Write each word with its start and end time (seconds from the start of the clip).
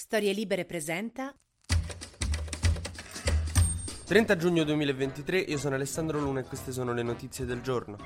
Storie 0.00 0.32
Libere 0.32 0.64
presenta 0.64 1.30
30 4.06 4.36
giugno 4.36 4.64
2023, 4.64 5.40
io 5.40 5.58
sono 5.58 5.74
Alessandro 5.74 6.18
Luna 6.18 6.40
e 6.40 6.44
queste 6.44 6.72
sono 6.72 6.94
le 6.94 7.02
notizie 7.02 7.44
del 7.44 7.60
giorno. 7.60 7.98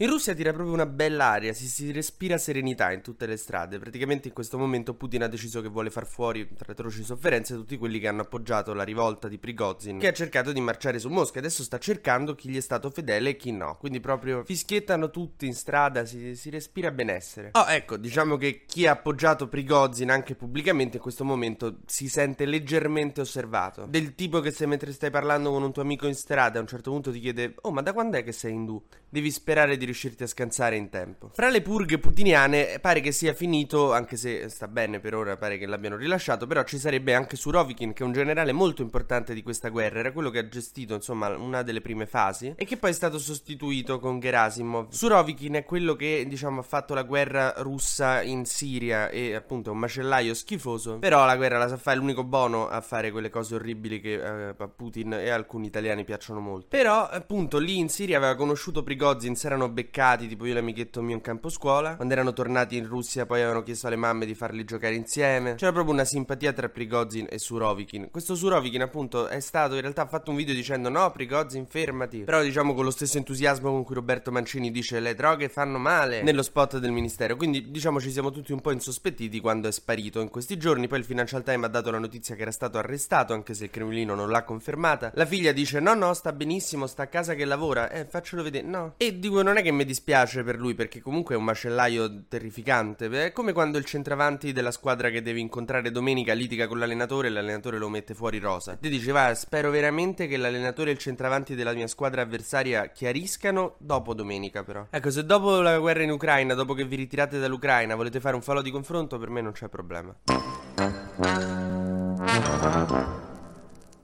In 0.00 0.10
Russia 0.10 0.32
tira 0.32 0.52
proprio 0.52 0.72
una 0.72 0.86
bella 0.86 1.24
aria, 1.24 1.52
si, 1.52 1.66
si, 1.66 1.90
respira 1.90 2.38
serenità 2.38 2.92
in 2.92 3.02
tutte 3.02 3.26
le 3.26 3.36
strade. 3.36 3.80
Praticamente 3.80 4.28
in 4.28 4.34
questo 4.34 4.56
momento 4.56 4.94
Putin 4.94 5.24
ha 5.24 5.26
deciso 5.26 5.60
che 5.60 5.66
vuole 5.66 5.90
far 5.90 6.06
fuori, 6.06 6.48
tra 6.54 6.70
atroci 6.70 7.02
sofferenze, 7.02 7.56
tutti 7.56 7.76
quelli 7.76 7.98
che 7.98 8.06
hanno 8.06 8.20
appoggiato 8.20 8.72
la 8.74 8.84
rivolta 8.84 9.26
di 9.26 9.38
Prigozhin, 9.38 9.98
che 9.98 10.06
ha 10.06 10.12
cercato 10.12 10.52
di 10.52 10.60
marciare 10.60 11.00
su 11.00 11.08
Mosca. 11.08 11.40
Adesso 11.40 11.64
sta 11.64 11.78
cercando 11.78 12.36
chi 12.36 12.48
gli 12.48 12.56
è 12.56 12.60
stato 12.60 12.90
fedele 12.90 13.30
e 13.30 13.36
chi 13.36 13.50
no. 13.50 13.76
Quindi 13.76 13.98
proprio 13.98 14.44
fischiettano 14.44 15.10
tutti 15.10 15.46
in 15.46 15.54
strada, 15.54 16.04
si, 16.04 16.36
si 16.36 16.48
respira 16.48 16.92
benessere. 16.92 17.48
Oh, 17.54 17.66
ecco, 17.68 17.96
diciamo 17.96 18.36
che 18.36 18.62
chi 18.66 18.86
ha 18.86 18.92
appoggiato 18.92 19.48
Prigozhin 19.48 20.12
anche 20.12 20.36
pubblicamente 20.36 20.98
in 20.98 21.02
questo 21.02 21.24
momento 21.24 21.78
si 21.86 22.08
sente 22.08 22.44
leggermente 22.44 23.20
osservato. 23.20 23.86
Del 23.86 24.14
tipo 24.14 24.38
che 24.38 24.52
se 24.52 24.64
mentre 24.64 24.92
stai 24.92 25.10
parlando 25.10 25.50
con 25.50 25.64
un 25.64 25.72
tuo 25.72 25.82
amico 25.82 26.06
in 26.06 26.14
strada 26.14 26.58
a 26.58 26.60
un 26.60 26.68
certo 26.68 26.92
punto 26.92 27.10
ti 27.10 27.18
chiede 27.18 27.56
Oh, 27.62 27.72
ma 27.72 27.82
da 27.82 27.92
quando 27.92 28.16
è 28.16 28.22
che 28.22 28.30
sei 28.30 28.52
indù? 28.52 28.80
Devi 29.08 29.32
sperare 29.32 29.76
di 29.76 29.86
riuscirti 29.88 30.22
a 30.22 30.26
scansare 30.26 30.76
in 30.76 30.88
tempo. 30.88 31.30
Fra 31.34 31.48
le 31.48 31.62
purghe 31.62 31.98
putiniane 31.98 32.78
pare 32.80 33.00
che 33.00 33.12
sia 33.12 33.34
finito, 33.34 33.92
anche 33.92 34.16
se 34.16 34.48
sta 34.48 34.68
bene 34.68 35.00
per 35.00 35.14
ora, 35.14 35.36
pare 35.36 35.58
che 35.58 35.66
l'abbiano 35.66 35.96
rilasciato, 35.96 36.46
però 36.46 36.62
ci 36.64 36.78
sarebbe 36.78 37.14
anche 37.14 37.36
Surovikin, 37.36 37.92
che 37.92 38.02
è 38.02 38.06
un 38.06 38.12
generale 38.12 38.52
molto 38.52 38.82
importante 38.82 39.34
di 39.34 39.42
questa 39.42 39.68
guerra, 39.68 40.00
era 40.00 40.12
quello 40.12 40.30
che 40.30 40.38
ha 40.38 40.48
gestito, 40.48 40.94
insomma, 40.94 41.28
una 41.36 41.62
delle 41.62 41.80
prime 41.80 42.06
fasi, 42.06 42.52
e 42.56 42.64
che 42.64 42.76
poi 42.76 42.90
è 42.90 42.94
stato 42.94 43.18
sostituito 43.18 43.98
con 43.98 44.20
Gerasimov. 44.20 44.90
Surovikin 44.90 45.54
è 45.54 45.64
quello 45.64 45.96
che, 45.96 46.24
diciamo, 46.28 46.60
ha 46.60 46.64
fatto 46.64 46.94
la 46.94 47.02
guerra 47.02 47.54
russa 47.58 48.22
in 48.22 48.44
Siria 48.44 49.08
e 49.08 49.34
appunto 49.34 49.70
è 49.70 49.72
un 49.72 49.78
macellaio 49.78 50.34
schifoso, 50.34 50.98
però 50.98 51.24
la 51.24 51.36
guerra 51.36 51.58
la 51.58 51.68
sa 51.68 51.76
fare, 51.76 51.96
è 51.96 52.00
l'unico 52.00 52.24
buono 52.24 52.68
a 52.68 52.80
fare 52.80 53.10
quelle 53.10 53.30
cose 53.30 53.54
orribili 53.54 54.00
che 54.00 54.14
eh, 54.14 54.54
a 54.56 54.68
Putin 54.68 55.14
e 55.14 55.30
alcuni 55.30 55.66
italiani 55.66 56.04
piacciono 56.04 56.40
molto. 56.40 56.66
Però, 56.68 57.08
appunto, 57.08 57.58
lì 57.58 57.78
in 57.78 57.88
Siria 57.88 58.18
aveva 58.18 58.34
conosciuto 58.34 58.82
Prigozhin, 58.82 59.36
si 59.36 59.46
erano 59.46 59.68
beccati, 59.78 60.26
tipo 60.26 60.44
io 60.44 60.52
e 60.52 60.54
l'amichetto 60.54 61.00
mio 61.02 61.14
in 61.14 61.20
campo 61.20 61.48
scuola. 61.48 61.94
Quando 61.94 62.14
erano 62.14 62.32
tornati 62.32 62.76
in 62.76 62.86
Russia 62.86 63.26
poi 63.26 63.40
avevano 63.40 63.62
chiesto 63.62 63.86
alle 63.86 63.96
mamme 63.96 64.26
di 64.26 64.34
farli 64.34 64.64
giocare 64.64 64.94
insieme. 64.94 65.54
C'era 65.54 65.72
proprio 65.72 65.94
una 65.94 66.04
simpatia 66.04 66.52
tra 66.52 66.68
Prigozhin 66.68 67.26
e 67.30 67.38
Surovikin. 67.38 68.08
Questo 68.10 68.34
Surovikin 68.34 68.82
appunto 68.82 69.28
è 69.28 69.38
stato, 69.38 69.74
in 69.74 69.82
realtà 69.82 70.02
ha 70.02 70.06
fatto 70.06 70.30
un 70.30 70.36
video 70.36 70.54
dicendo 70.54 70.88
no 70.88 71.10
Prigozhin 71.12 71.66
fermati. 71.66 72.24
Però 72.24 72.42
diciamo 72.42 72.74
con 72.74 72.84
lo 72.84 72.90
stesso 72.90 73.18
entusiasmo 73.18 73.70
con 73.70 73.84
cui 73.84 73.94
Roberto 73.94 74.32
Mancini 74.32 74.72
dice 74.72 74.98
le 74.98 75.14
droghe 75.14 75.48
fanno 75.48 75.78
male 75.78 76.22
nello 76.22 76.42
spot 76.42 76.78
del 76.78 76.90
ministero. 76.90 77.36
Quindi 77.36 77.70
diciamo 77.70 78.00
ci 78.00 78.10
siamo 78.10 78.32
tutti 78.32 78.52
un 78.52 78.60
po' 78.60 78.72
insospettiti 78.72 79.38
quando 79.38 79.68
è 79.68 79.72
sparito 79.72 80.20
in 80.20 80.28
questi 80.28 80.56
giorni. 80.56 80.88
Poi 80.88 80.98
il 80.98 81.04
Financial 81.04 81.44
Times 81.44 81.66
ha 81.66 81.68
dato 81.68 81.90
la 81.92 81.98
notizia 81.98 82.34
che 82.34 82.42
era 82.42 82.50
stato 82.50 82.78
arrestato 82.78 83.32
anche 83.32 83.54
se 83.54 83.64
il 83.64 83.70
Cremlino 83.70 84.14
non 84.16 84.30
l'ha 84.30 84.42
confermata. 84.42 85.12
La 85.14 85.26
figlia 85.26 85.52
dice 85.52 85.78
no 85.78 85.94
no 85.94 86.12
sta 86.14 86.32
benissimo, 86.32 86.86
sta 86.86 87.04
a 87.04 87.06
casa 87.06 87.34
che 87.34 87.44
lavora. 87.44 87.90
Eh 87.90 88.06
faccelo 88.06 88.42
vedere. 88.42 88.66
No. 88.66 88.94
E 88.96 89.18
dico 89.18 89.42
non 89.42 89.56
è 89.56 89.62
che 89.62 89.67
mi 89.72 89.84
dispiace 89.84 90.42
per 90.42 90.58
lui 90.58 90.74
perché 90.74 91.00
comunque 91.00 91.34
è 91.34 91.38
un 91.38 91.44
macellaio 91.44 92.24
terrificante. 92.28 93.08
È 93.08 93.32
come 93.32 93.52
quando 93.52 93.78
il 93.78 93.84
centravanti 93.84 94.52
della 94.52 94.70
squadra 94.70 95.10
che 95.10 95.22
devi 95.22 95.40
incontrare 95.40 95.90
domenica 95.90 96.32
litiga 96.32 96.66
con 96.66 96.78
l'allenatore 96.78 97.28
e 97.28 97.30
l'allenatore 97.30 97.78
lo 97.78 97.88
mette 97.88 98.14
fuori 98.14 98.38
rosa. 98.38 98.76
Ti 98.76 98.88
dice 98.88 99.12
va 99.12 99.34
spero 99.34 99.70
veramente 99.70 100.26
che 100.26 100.36
l'allenatore 100.36 100.90
e 100.90 100.92
il 100.92 100.98
centravanti 100.98 101.54
della 101.54 101.72
mia 101.72 101.86
squadra 101.86 102.22
avversaria 102.22 102.86
chiariscano 102.86 103.76
dopo 103.78 104.14
domenica 104.14 104.62
però. 104.64 104.86
Ecco 104.90 105.10
se 105.10 105.24
dopo 105.24 105.60
la 105.60 105.78
guerra 105.78 106.02
in 106.02 106.10
Ucraina, 106.10 106.54
dopo 106.54 106.74
che 106.74 106.84
vi 106.84 106.96
ritirate 106.96 107.38
dall'Ucraina 107.38 107.94
volete 107.94 108.20
fare 108.20 108.34
un 108.34 108.42
falò 108.42 108.62
di 108.62 108.70
confronto 108.70 109.18
per 109.18 109.30
me 109.30 109.40
non 109.40 109.52
c'è 109.52 109.68
problema. 109.68 110.14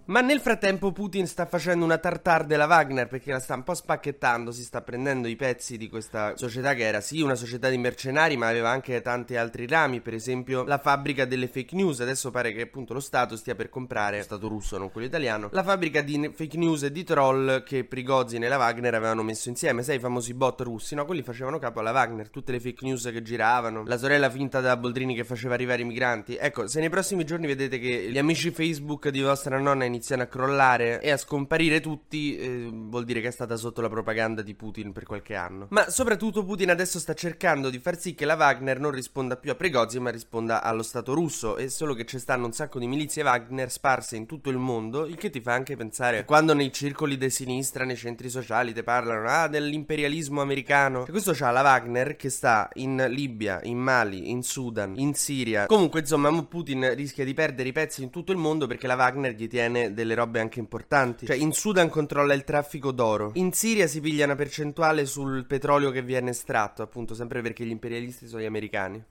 Ma 0.07 0.21
nel 0.21 0.41
frattempo 0.41 0.93
Putin 0.93 1.27
sta 1.27 1.47
facendo 1.47 1.83
una 1.83 1.97
tartar 1.97 2.45
della 2.45 2.67
Wagner 2.67 3.09
perché 3.09 3.33
la 3.33 3.41
sta 3.41 3.55
un 3.55 3.63
po' 3.63 3.73
spacchettando, 3.73 4.53
si 4.53 4.63
sta 4.63 4.83
prendendo 4.83 5.29
i 5.29 5.35
pezzi 5.35 5.79
di 5.79 5.89
questa 5.89 6.37
società 6.37 6.75
che 6.75 6.83
era 6.83 7.01
sì 7.01 7.23
una 7.23 7.35
società 7.35 7.71
di 7.71 7.79
mercenari 7.79 8.37
ma 8.37 8.49
aveva 8.49 8.69
anche 8.69 9.01
tanti 9.01 9.35
altri 9.35 9.67
rami, 9.67 10.03
per 10.03 10.13
esempio 10.13 10.65
la 10.65 10.77
fabbrica 10.77 11.25
delle 11.25 11.49
fake 11.49 11.75
news, 11.75 12.01
adesso 12.01 12.31
pare 12.31 12.53
che 12.53 12.61
appunto 12.61 12.93
lo 12.93 13.01
Stato 13.01 13.35
stia 13.35 13.55
per 13.55 13.71
comprare, 13.71 14.19
lo 14.19 14.25
Stato 14.25 14.47
russo 14.47 14.77
non 14.77 14.93
quello 14.93 15.07
italiano, 15.07 15.49
la 15.53 15.63
fabbrica 15.63 16.03
di 16.03 16.31
fake 16.35 16.59
news 16.59 16.83
e 16.83 16.93
di 16.93 17.03
troll 17.03 17.63
che 17.63 17.85
Prigozhin 17.85 18.45
e 18.45 18.49
la 18.49 18.59
Wagner 18.59 18.93
avevano 18.93 19.23
messo 19.23 19.49
insieme, 19.49 19.83
sai 19.83 19.97
i 19.97 20.01
famosi 20.01 20.35
bot 20.35 20.61
russi, 20.61 20.95
no? 20.95 21.07
Quelli 21.07 21.23
facevano 21.23 21.59
capo 21.59 21.81
alla 21.81 21.93
Wagner, 21.93 22.29
tutte 22.29 22.53
le 22.53 22.61
fake 22.61 22.85
news 22.85 23.05
che 23.05 23.23
giravano, 23.23 23.85
la 23.87 23.97
sorella 23.97 24.29
finta 24.29 24.61
da 24.61 24.77
Boldrini 24.77 25.15
che 25.15 25.25
faceva 25.25 25.55
arrivare 25.55 25.81
i 25.81 25.87
migranti, 25.87 26.37
ecco 26.37 26.67
se 26.67 26.81
nei 26.81 26.91
prossimi 26.91 27.25
giorni 27.25 27.47
vedete 27.47 27.79
che 27.79 28.11
gli 28.11 28.19
amici 28.19 28.51
Facebook 28.51 29.09
di 29.09 29.23
vostra 29.23 29.59
nonna 29.59 29.93
iniziano 29.95 30.23
a 30.23 30.27
crollare 30.27 31.01
e 31.01 31.11
a 31.11 31.17
scomparire 31.17 31.81
tutti, 31.81 32.37
eh, 32.37 32.69
vuol 32.71 33.05
dire 33.05 33.21
che 33.21 33.29
è 33.29 33.31
stata 33.31 33.57
sotto 33.57 33.81
la 33.81 33.89
propaganda 33.89 34.43
di 34.43 34.55
Putin 34.55 34.93
per 34.93 35.05
qualche 35.05 35.35
anno. 35.35 35.69
Ma 35.71 35.89
soprattutto 35.89 36.45
Putin 36.45 36.71
adesso 36.71 36.99
sta 36.99 37.15
cercando 37.15 37.71
di 37.71 37.79
far 37.79 37.99
sì 37.99 38.15
che 38.15 38.25
la 38.25 38.35
Wagner 38.35 38.81
non 38.81 38.91
risponda 38.91 39.37
più 39.37 39.51
a 39.51 39.55
Prigozhin, 39.55 40.03
ma 40.03 40.11
risponda 40.11 40.63
allo 40.63 40.83
Stato 40.83 41.15
russo. 41.15 41.57
E 41.57 41.69
solo 41.69 41.95
che 41.95 42.05
ci 42.05 42.19
stanno 42.19 42.47
un 42.47 42.53
sacco 42.53 42.79
di 42.79 42.87
milizie 42.87 43.23
Wagner 43.23 43.71
sparse 43.71 44.17
in 44.17 44.27
tutto 44.27 44.51
il 44.51 44.59
mondo, 44.59 45.07
il 45.07 45.17
che 45.17 45.31
ti 45.31 45.41
fa 45.41 45.53
anche 45.53 45.77
pensare 45.77 46.19
che 46.19 46.25
quando 46.25 46.55
nei 46.55 46.73
circoli 46.73 47.17
di 47.17 47.31
sinistra, 47.31 47.85
nei 47.85 47.97
centri 47.97 48.29
sociali, 48.29 48.73
ti 48.73 48.83
parlano 48.83 49.29
ah, 49.29 49.49
dell'imperialismo 49.49 50.41
americano. 50.41 51.07
E 51.07 51.11
questo 51.11 51.33
c'ha 51.33 51.51
la 51.51 51.63
Wagner 51.63 52.17
che 52.17 52.31
sta 52.31 52.69
in 52.75 53.07
Libia, 53.09 53.61
in 53.63 53.79
Mali, 53.79 54.31
in 54.31 54.43
Sudan, 54.43 54.95
in 54.97 55.15
Siria. 55.15 55.67
Comunque, 55.67 56.01
insomma, 56.01 56.33
Putin 56.45 56.95
rischia 56.95 57.25
di 57.25 57.35
perdere 57.35 57.69
i 57.69 57.73
pezzi 57.73 58.03
in 58.03 58.11
tutto 58.11 58.33
il 58.33 58.39
mondo 58.39 58.67
perché 58.67 58.87
la 58.87 58.97
Wagner 58.97 59.33
gli 59.35 59.49
tiene 59.49 59.84
delle 59.93 60.15
robe 60.15 60.23
robe 60.25 60.41
anche 60.41 60.59
importanti. 60.59 61.27
Cioè, 61.27 61.37
in 61.37 61.53
Sudan 61.53 61.89
controlla 61.89 62.35
il 62.35 62.45
traffico 62.45 62.91
d'oro. 62.91 63.31
In 63.35 63.53
Siria 63.53 63.87
si 63.87 64.01
piglia 64.01 64.25
una 64.25 64.35
percentuale 64.35 65.07
sul 65.07 65.47
petrolio 65.47 65.91
che 65.91 66.03
viene 66.03 66.31
estratto, 66.31 66.83
appunto, 66.83 67.15
sempre 67.15 67.43
perché 67.43 67.65
gli 67.65 67.71
imperialisti 67.71 68.27
sono 68.27 68.43
gli 68.43 68.47
americani. 68.47 69.05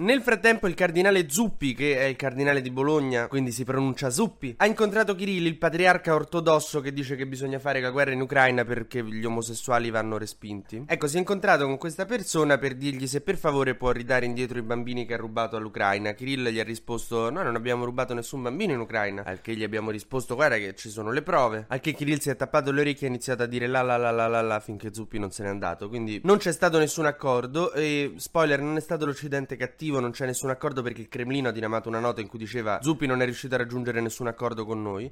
Nel 0.00 0.22
frattempo 0.22 0.66
il 0.66 0.72
cardinale 0.72 1.28
Zuppi, 1.28 1.74
che 1.74 1.98
è 1.98 2.04
il 2.04 2.16
cardinale 2.16 2.62
di 2.62 2.70
Bologna, 2.70 3.28
quindi 3.28 3.52
si 3.52 3.64
pronuncia 3.64 4.08
Zuppi, 4.08 4.54
ha 4.56 4.64
incontrato 4.64 5.14
Kirill, 5.14 5.44
il 5.44 5.58
patriarca 5.58 6.14
ortodosso 6.14 6.80
che 6.80 6.94
dice 6.94 7.16
che 7.16 7.26
bisogna 7.26 7.58
fare 7.58 7.82
la 7.82 7.90
guerra 7.90 8.12
in 8.12 8.22
Ucraina 8.22 8.64
perché 8.64 9.04
gli 9.04 9.22
omosessuali 9.26 9.90
vanno 9.90 10.16
respinti. 10.16 10.84
Ecco, 10.86 11.06
si 11.06 11.16
è 11.16 11.18
incontrato 11.18 11.66
con 11.66 11.76
questa 11.76 12.06
persona 12.06 12.56
per 12.56 12.76
dirgli 12.76 13.06
se 13.06 13.20
per 13.20 13.36
favore 13.36 13.74
può 13.74 13.90
ridare 13.90 14.24
indietro 14.24 14.58
i 14.58 14.62
bambini 14.62 15.04
che 15.04 15.12
ha 15.12 15.18
rubato 15.18 15.56
all'Ucraina. 15.56 16.14
Kirill 16.14 16.48
gli 16.48 16.60
ha 16.60 16.64
risposto 16.64 17.28
"No, 17.28 17.42
non 17.42 17.54
abbiamo 17.54 17.84
rubato 17.84 18.14
nessun 18.14 18.40
bambino 18.40 18.72
in 18.72 18.80
Ucraina". 18.80 19.22
Al 19.26 19.42
che 19.42 19.54
gli 19.54 19.62
abbiamo 19.62 19.90
risposto 19.90 20.34
"Guarda 20.34 20.56
che 20.56 20.74
ci 20.76 20.88
sono 20.88 21.12
le 21.12 21.20
prove". 21.20 21.66
Al 21.68 21.80
che 21.80 21.92
Kirill 21.92 22.20
si 22.20 22.30
è 22.30 22.36
tappato 22.36 22.72
le 22.72 22.80
orecchie 22.80 23.02
e 23.02 23.10
ha 23.10 23.12
iniziato 23.12 23.42
a 23.42 23.46
dire 23.46 23.66
la 23.66 23.82
la 23.82 23.98
la 23.98 24.10
la 24.10 24.28
la 24.28 24.40
la 24.40 24.60
finché 24.60 24.94
Zuppi 24.94 25.18
non 25.18 25.30
se 25.30 25.42
n'è 25.42 25.50
andato. 25.50 25.90
Quindi 25.90 26.22
non 26.24 26.38
c'è 26.38 26.52
stato 26.52 26.78
nessun 26.78 27.04
accordo 27.04 27.74
e 27.74 28.14
spoiler, 28.16 28.62
non 28.62 28.78
è 28.78 28.80
stato 28.80 29.04
l'Occidente 29.04 29.56
cattivo 29.56 29.88
non 29.98 30.12
c'è 30.12 30.26
nessun 30.26 30.50
accordo 30.50 30.82
perché 30.82 31.00
il 31.00 31.08
Cremlino 31.08 31.48
ha 31.48 31.52
dinamato 31.52 31.88
una 31.88 31.98
nota 31.98 32.20
in 32.20 32.28
cui 32.28 32.38
diceva 32.38 32.78
Zuppi 32.80 33.06
non 33.06 33.22
è 33.22 33.24
riuscito 33.24 33.54
a 33.54 33.58
raggiungere 33.58 34.00
nessun 34.00 34.28
accordo 34.28 34.64
con 34.64 34.82
noi. 34.82 35.10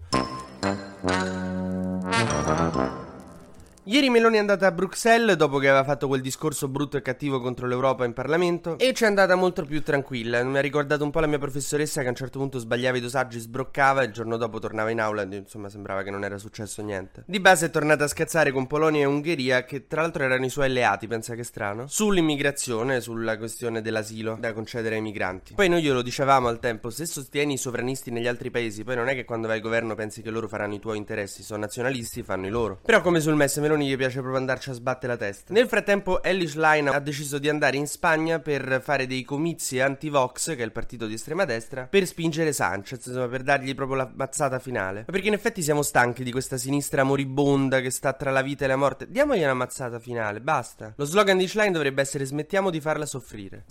Ieri 3.89 4.11
Meloni 4.11 4.37
è 4.37 4.41
andata 4.41 4.67
a 4.67 4.71
Bruxelles 4.71 5.35
dopo 5.35 5.57
che 5.57 5.67
aveva 5.67 5.83
fatto 5.83 6.09
quel 6.09 6.21
discorso 6.21 6.69
brutto 6.69 6.99
e 6.99 7.01
cattivo 7.01 7.41
contro 7.41 7.67
l'Europa 7.67 8.05
in 8.05 8.13
Parlamento 8.13 8.77
e 8.79 8.93
ci 8.93 9.05
è 9.05 9.07
andata 9.07 9.35
molto 9.35 9.65
più 9.65 9.83
tranquilla. 9.83 10.45
Mi 10.45 10.59
ha 10.59 10.61
ricordato 10.61 11.05
un 11.05 11.11
po' 11.11 11.21
la 11.21 11.27
mia 11.27 11.39
professoressa 11.39 12.03
che 12.03 12.07
a 12.09 12.11
un 12.11 12.15
certo 12.15 12.39
punto 12.39 12.59
sbagliava 12.59 12.99
i 12.99 13.01
dosaggi, 13.01 13.39
sbroccava 13.39 14.03
e 14.03 14.05
il 14.05 14.13
giorno 14.13 14.37
dopo 14.37 14.59
tornava 14.59 14.91
in 14.91 15.01
aula 15.01 15.23
e 15.23 15.37
insomma 15.37 15.71
sembrava 15.71 16.03
che 16.03 16.11
non 16.11 16.23
era 16.23 16.37
successo 16.37 16.83
niente. 16.83 17.25
Di 17.27 17.41
base 17.41 17.65
è 17.65 17.71
tornata 17.71 18.05
a 18.05 18.09
scazzare 18.09 18.53
con 18.53 18.67
Polonia 18.67 19.01
e 19.01 19.07
Ungheria 19.07 19.65
che 19.65 19.87
tra 19.87 20.03
l'altro 20.03 20.23
erano 20.23 20.45
i 20.45 20.51
suoi 20.51 20.67
alleati, 20.67 21.07
pensa 21.07 21.35
che 21.35 21.43
strano, 21.43 21.87
sull'immigrazione, 21.87 23.01
sulla 23.01 23.39
questione 23.39 23.81
dell'asilo 23.81 24.37
da 24.39 24.53
concedere 24.53 24.97
ai 24.97 25.01
migranti. 25.01 25.55
Poi 25.55 25.71
noi 25.71 25.81
glielo 25.81 26.03
dicevamo 26.03 26.49
al 26.49 26.59
tempo, 26.59 26.91
se 26.91 27.07
sostieni 27.07 27.55
i 27.55 27.57
sovranisti 27.57 28.11
negli 28.11 28.27
altri 28.27 28.51
paesi, 28.51 28.85
poi 28.85 28.97
non 28.97 29.09
è 29.09 29.15
che 29.15 29.25
quando 29.25 29.47
vai 29.47 29.57
al 29.57 29.63
governo 29.63 29.95
pensi 29.95 30.21
che 30.21 30.29
loro 30.29 30.47
faranno 30.47 30.75
i 30.75 30.79
tuoi 30.79 30.99
interessi, 30.99 31.43
sono 31.43 31.61
nazionalisti, 31.61 32.23
fanno 32.23 32.47
i 32.47 32.51
loro. 32.51 32.81
Però 32.85 33.01
come 33.01 33.21
sul 33.21 33.35
MES 33.35 33.57
Meloni 33.57 33.77
Macroni 33.79 33.89
gli 33.89 33.97
piace 33.97 34.19
proprio 34.19 34.39
andarci 34.39 34.71
a 34.71 34.73
sbattere 34.73 35.13
la 35.13 35.19
testa. 35.19 35.53
Nel 35.53 35.69
frattempo 35.69 36.23
Ellis 36.23 36.55
Line 36.57 36.91
ha 36.91 36.99
deciso 36.99 37.39
di 37.39 37.49
andare 37.49 37.77
in 37.77 37.87
Spagna 37.87 38.41
per 38.41 38.81
fare 38.83 39.07
dei 39.07 39.23
comizi 39.23 39.81
anti-Vox, 39.81 40.57
che 40.57 40.63
è 40.63 40.65
il 40.65 40.73
partito 40.73 41.07
di 41.07 41.15
estrema 41.15 41.45
destra, 41.45 41.85
per 41.85 42.05
spingere 42.07 42.53
Sanchez, 42.53 43.07
insomma, 43.07 43.29
per 43.29 43.43
dargli 43.43 43.75
proprio 43.75 43.99
la 43.99 44.11
mazzata 44.13 44.59
finale. 44.59 45.05
Ma 45.07 45.13
perché 45.13 45.29
in 45.29 45.35
effetti 45.35 45.63
siamo 45.63 45.83
stanchi 45.83 46.25
di 46.25 46.33
questa 46.33 46.57
sinistra 46.57 47.05
moribonda 47.05 47.81
che 47.81 47.91
sta 47.91 48.13
tra 48.13 48.31
la 48.31 48.43
vita 48.43 48.65
e 48.65 48.69
la 48.69 48.77
morte. 48.77 49.09
Diamogli 49.09 49.43
una 49.43 49.55
mazzata 49.55 49.99
finale, 49.99 50.41
basta. 50.41 50.93
Lo 50.97 51.05
slogan 51.05 51.39
di 51.39 51.47
Schlein 51.47 51.73
dovrebbe 51.73 52.03
essere 52.03 52.25
smettiamo 52.25 52.71
di 52.71 52.81
farla 52.81 53.07
soffrire. 53.07 53.65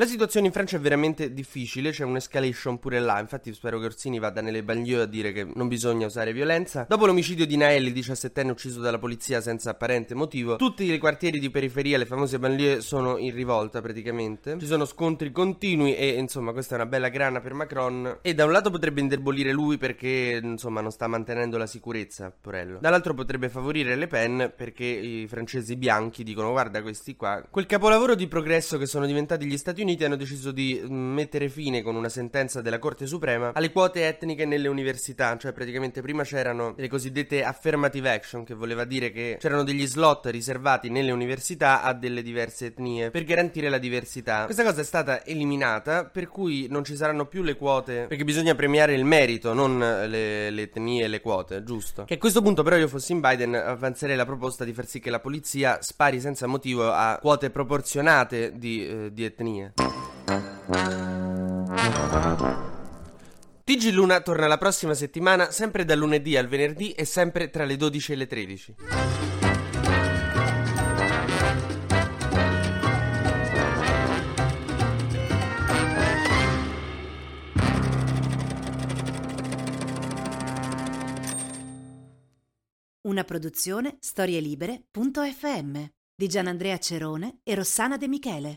La 0.00 0.06
situazione 0.06 0.46
in 0.46 0.52
Francia 0.54 0.78
è 0.78 0.80
veramente 0.80 1.30
difficile, 1.34 1.90
c'è 1.90 2.04
un'escalation 2.04 2.78
pure 2.78 3.00
là, 3.00 3.20
infatti 3.20 3.52
spero 3.52 3.78
che 3.78 3.84
Orsini 3.84 4.18
vada 4.18 4.40
nelle 4.40 4.62
banlieue 4.62 5.02
a 5.02 5.04
dire 5.04 5.30
che 5.30 5.46
non 5.54 5.68
bisogna 5.68 6.06
usare 6.06 6.32
violenza. 6.32 6.86
Dopo 6.88 7.04
l'omicidio 7.04 7.46
di 7.46 7.54
Naelli, 7.58 7.92
17enne 7.92 8.48
ucciso 8.48 8.80
dalla 8.80 8.98
polizia 8.98 9.42
senza 9.42 9.68
apparente 9.72 10.14
motivo, 10.14 10.56
tutti 10.56 10.90
i 10.90 10.96
quartieri 10.96 11.38
di 11.38 11.50
periferia, 11.50 11.98
le 11.98 12.06
famose 12.06 12.38
banlieue, 12.38 12.80
sono 12.80 13.18
in 13.18 13.34
rivolta 13.34 13.82
praticamente. 13.82 14.56
Ci 14.58 14.64
sono 14.64 14.86
scontri 14.86 15.30
continui 15.32 15.94
e 15.94 16.08
insomma 16.12 16.52
questa 16.52 16.76
è 16.76 16.78
una 16.80 16.86
bella 16.88 17.10
grana 17.10 17.42
per 17.42 17.52
Macron. 17.52 18.20
E 18.22 18.32
da 18.32 18.46
un 18.46 18.52
lato 18.52 18.70
potrebbe 18.70 19.02
indebolire 19.02 19.52
lui 19.52 19.76
perché 19.76 20.40
insomma 20.42 20.80
non 20.80 20.92
sta 20.92 21.08
mantenendo 21.08 21.58
la 21.58 21.66
sicurezza, 21.66 22.32
Porello. 22.40 22.78
Dall'altro 22.80 23.12
potrebbe 23.12 23.50
favorire 23.50 23.96
Le 23.96 24.06
Pen 24.06 24.50
perché 24.56 24.86
i 24.86 25.26
francesi 25.28 25.76
bianchi 25.76 26.24
dicono 26.24 26.52
guarda 26.52 26.80
questi 26.80 27.16
qua, 27.16 27.44
quel 27.50 27.66
capolavoro 27.66 28.14
di 28.14 28.26
progresso 28.28 28.78
che 28.78 28.86
sono 28.86 29.04
diventati 29.04 29.44
gli 29.44 29.58
Stati 29.58 29.82
Uniti 29.82 29.88
Uniti 29.90 30.04
hanno 30.04 30.16
deciso 30.16 30.52
di 30.52 30.80
mm, 30.80 31.14
mettere 31.14 31.48
fine 31.48 31.82
con 31.82 31.96
una 31.96 32.08
sentenza 32.08 32.60
della 32.60 32.78
Corte 32.78 33.06
Suprema 33.06 33.50
alle 33.52 33.72
quote 33.72 34.06
etniche 34.06 34.44
nelle 34.44 34.68
università, 34.68 35.36
cioè 35.36 35.52
praticamente 35.52 36.00
prima 36.00 36.22
c'erano 36.22 36.74
le 36.76 36.88
cosiddette 36.88 37.42
affirmative 37.42 38.12
action, 38.12 38.44
che 38.44 38.54
voleva 38.54 38.84
dire 38.84 39.10
che 39.10 39.36
c'erano 39.40 39.64
degli 39.64 39.84
slot 39.86 40.26
riservati 40.26 40.90
nelle 40.90 41.10
università 41.10 41.82
a 41.82 41.92
delle 41.92 42.22
diverse 42.22 42.66
etnie 42.66 43.10
per 43.10 43.24
garantire 43.24 43.68
la 43.68 43.78
diversità. 43.78 44.44
Questa 44.44 44.62
cosa 44.62 44.80
è 44.80 44.84
stata 44.84 45.24
eliminata, 45.24 46.04
per 46.04 46.28
cui 46.28 46.68
non 46.70 46.84
ci 46.84 46.94
saranno 46.94 47.26
più 47.26 47.42
le 47.42 47.56
quote, 47.56 48.06
perché 48.06 48.22
bisogna 48.22 48.54
premiare 48.54 48.94
il 48.94 49.04
merito, 49.04 49.52
non 49.52 49.78
le, 49.78 50.50
le 50.50 50.62
etnie 50.62 51.04
e 51.04 51.08
le 51.08 51.20
quote, 51.20 51.64
giusto? 51.64 52.04
Che 52.04 52.14
a 52.14 52.18
questo 52.18 52.42
punto 52.42 52.62
però 52.62 52.76
io 52.76 52.86
fossi 52.86 53.10
in 53.10 53.20
Biden 53.20 53.56
avanzerei 53.56 54.14
la 54.14 54.24
proposta 54.24 54.64
di 54.64 54.72
far 54.72 54.86
sì 54.86 55.00
che 55.00 55.10
la 55.10 55.20
polizia 55.20 55.82
spari 55.82 56.20
senza 56.20 56.46
motivo 56.46 56.92
a 56.92 57.18
quote 57.20 57.50
proporzionate 57.50 58.52
di, 58.56 58.86
eh, 58.86 59.12
di 59.12 59.24
etnie. 59.24 59.72
TG 63.64 63.92
Luna 63.92 64.20
torna 64.20 64.46
la 64.46 64.58
prossima 64.58 64.94
settimana, 64.94 65.50
sempre 65.50 65.84
dal 65.84 65.96
lunedì 65.96 66.36
al 66.36 66.48
venerdì 66.48 66.92
e 66.92 67.04
sempre 67.04 67.50
tra 67.50 67.64
le 67.64 67.76
12 67.76 68.12
e 68.12 68.16
le 68.16 68.26
13. 68.26 68.74
Una 83.02 83.24
produzione 83.24 83.96
storielibere.fm 83.98 85.84
di 86.14 86.28
Gianandrea 86.28 86.78
Cerone 86.78 87.38
e 87.42 87.54
Rossana 87.54 87.96
De 87.96 88.08
Michele. 88.08 88.56